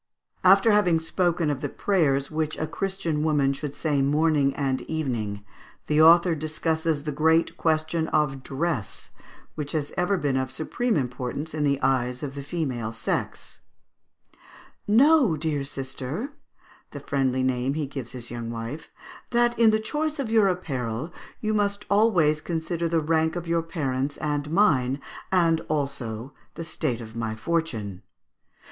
[0.43, 5.45] After having spoken of the prayers which a Christian woman should say morning and evening,
[5.85, 9.11] the author discusses the great question of dress,
[9.53, 13.59] which has ever been of supreme importance in the eyes of the female sex:
[14.87, 16.33] "Know, dear sister,"
[16.89, 18.89] (the friendly name he gives his young wife),
[19.29, 23.61] "that in the choice of your apparel you must always consider the rank of your
[23.61, 24.99] parents and mine,
[25.31, 28.01] as also the state of my fortune.